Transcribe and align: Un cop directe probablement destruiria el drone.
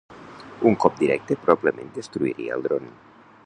Un 0.69 0.77
cop 0.85 0.95
directe 1.01 1.37
probablement 1.43 1.93
destruiria 2.01 2.57
el 2.59 2.69
drone. 2.69 2.91